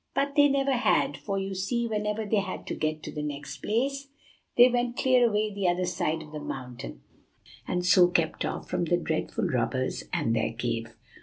But 0.15 0.33
they 0.35 0.47
never 0.47 0.73
had; 0.73 1.15
for 1.15 1.37
you 1.37 1.53
see, 1.53 1.85
whenever 1.87 2.25
they 2.25 2.39
had 2.39 2.65
to 2.65 2.73
get 2.73 3.03
to 3.03 3.11
the 3.11 3.21
next 3.21 3.57
place, 3.61 4.07
they 4.57 4.67
went 4.67 4.97
clear 4.97 5.29
away 5.29 5.53
the 5.53 5.67
other 5.67 5.85
side 5.85 6.23
of 6.23 6.31
the 6.31 6.39
mountain, 6.39 7.03
and 7.67 7.85
so 7.85 8.07
kept 8.07 8.43
off 8.43 8.67
from 8.67 8.85
the 8.85 8.97
dreadful 8.97 9.45
robbers 9.45 10.05
and 10.11 10.35
their 10.35 10.53
cave. 10.53 10.95